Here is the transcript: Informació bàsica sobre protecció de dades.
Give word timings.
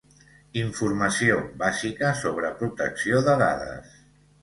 Informació 0.61 1.37
bàsica 1.65 2.11
sobre 2.25 2.53
protecció 2.65 3.25
de 3.31 3.41
dades. 3.47 3.99